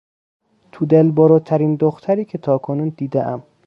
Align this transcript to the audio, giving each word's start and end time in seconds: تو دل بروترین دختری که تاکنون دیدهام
تو 0.71 0.85
دل 0.85 1.11
بروترین 1.11 1.75
دختری 1.75 2.25
که 2.25 2.37
تاکنون 2.37 2.89
دیدهام 2.89 3.43